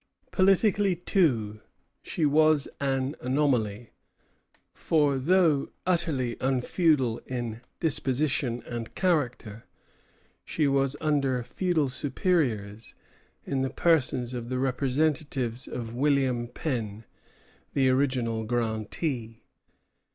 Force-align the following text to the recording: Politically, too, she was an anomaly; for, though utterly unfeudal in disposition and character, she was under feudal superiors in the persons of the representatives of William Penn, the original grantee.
Politically, 0.31 0.95
too, 0.95 1.61
she 2.01 2.25
was 2.25 2.67
an 2.79 3.15
anomaly; 3.21 3.91
for, 4.73 5.19
though 5.19 5.69
utterly 5.85 6.37
unfeudal 6.39 7.19
in 7.27 7.61
disposition 7.79 8.63
and 8.65 8.95
character, 8.95 9.65
she 10.43 10.67
was 10.67 10.95
under 11.01 11.43
feudal 11.43 11.87
superiors 11.87 12.95
in 13.43 13.61
the 13.61 13.69
persons 13.69 14.33
of 14.33 14.49
the 14.49 14.57
representatives 14.57 15.67
of 15.67 15.93
William 15.93 16.47
Penn, 16.47 17.05
the 17.73 17.87
original 17.89 18.43
grantee. 18.43 19.43